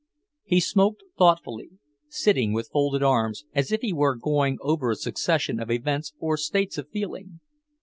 He 0.43 0.59
smoked 0.59 1.03
thoughtfully, 1.15 1.73
sitting 2.09 2.53
with 2.53 2.69
folded 2.71 3.03
arms, 3.03 3.45
as 3.53 3.71
if 3.71 3.81
he 3.81 3.93
were 3.93 4.15
going 4.15 4.57
over 4.59 4.89
a 4.89 4.95
succession 4.95 5.59
of 5.59 5.69
events 5.69 6.11
or 6.17 6.37
states 6.37 6.79
of 6.79 6.89
feeling. 6.89 7.39